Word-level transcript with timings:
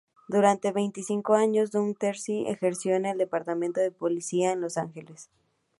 Durante 0.27 0.71
veinticinco 0.71 1.35
años 1.35 1.69
Dougherty 1.69 2.47
ejerció 2.49 2.95
en 2.95 3.05
el 3.05 3.19
Departamento 3.19 3.79
de 3.81 3.91
Policía 3.91 4.49
de 4.49 4.55
Los 4.55 4.77
Ángeles. 4.77 5.29